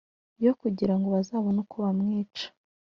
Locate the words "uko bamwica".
1.63-2.45